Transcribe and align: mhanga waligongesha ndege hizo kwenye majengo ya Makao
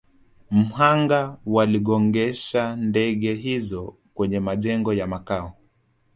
mhanga 0.51 1.37
waligongesha 1.45 2.75
ndege 2.75 3.33
hizo 3.33 3.97
kwenye 4.13 4.39
majengo 4.39 4.93
ya 4.93 5.07
Makao 5.07 5.55